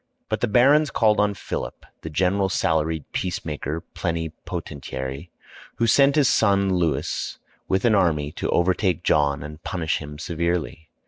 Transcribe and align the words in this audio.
But 0.29 0.41
the 0.41 0.47
barons 0.47 0.89
called 0.89 1.19
on 1.19 1.35
Philip, 1.35 1.85
the 2.01 2.09
general 2.09 2.49
salaried 2.49 3.03
Peacemaker 3.11 3.81
Plenipotentiary, 3.93 5.29
who 5.75 5.85
sent 5.85 6.15
his 6.15 6.27
son 6.27 6.73
Louis 6.73 7.37
with 7.67 7.85
an 7.85 7.93
army 7.93 8.31
to 8.31 8.49
overtake 8.49 9.03
John 9.03 9.43
and 9.43 9.61
punish 9.63 9.99
him 9.99 10.17
severely. 10.17 10.89